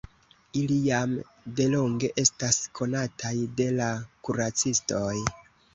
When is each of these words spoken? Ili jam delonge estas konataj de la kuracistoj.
Ili 0.61 0.77
jam 0.85 1.13
delonge 1.59 2.11
estas 2.25 2.59
konataj 2.81 3.37
de 3.61 3.71
la 3.79 3.95
kuracistoj. 4.27 5.17